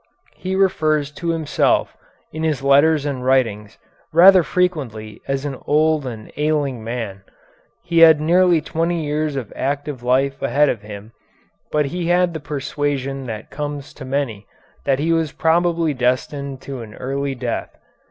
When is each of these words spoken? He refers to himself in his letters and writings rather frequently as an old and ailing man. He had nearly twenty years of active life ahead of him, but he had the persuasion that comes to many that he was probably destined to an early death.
He 0.35 0.55
refers 0.55 1.11
to 1.11 1.29
himself 1.29 1.95
in 2.33 2.41
his 2.41 2.63
letters 2.63 3.05
and 3.05 3.23
writings 3.23 3.77
rather 4.11 4.41
frequently 4.41 5.21
as 5.27 5.45
an 5.45 5.57
old 5.67 6.07
and 6.07 6.31
ailing 6.37 6.83
man. 6.83 7.21
He 7.83 7.99
had 7.99 8.19
nearly 8.19 8.61
twenty 8.61 9.05
years 9.05 9.35
of 9.35 9.53
active 9.55 10.01
life 10.01 10.41
ahead 10.41 10.69
of 10.69 10.81
him, 10.81 11.11
but 11.71 11.85
he 11.85 12.07
had 12.07 12.33
the 12.33 12.39
persuasion 12.39 13.27
that 13.27 13.51
comes 13.51 13.93
to 13.93 14.03
many 14.03 14.47
that 14.85 14.97
he 14.97 15.13
was 15.13 15.31
probably 15.33 15.93
destined 15.93 16.61
to 16.61 16.81
an 16.81 16.95
early 16.95 17.35
death. 17.35 17.77